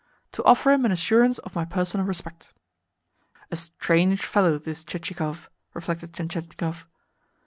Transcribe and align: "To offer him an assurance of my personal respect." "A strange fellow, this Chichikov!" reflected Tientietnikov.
"To 0.31 0.43
offer 0.45 0.71
him 0.71 0.83
an 0.83 0.91
assurance 0.91 1.37
of 1.37 1.53
my 1.53 1.63
personal 1.63 2.07
respect." 2.07 2.55
"A 3.51 3.55
strange 3.55 4.25
fellow, 4.25 4.57
this 4.57 4.83
Chichikov!" 4.83 5.47
reflected 5.75 6.11
Tientietnikov. 6.11 6.87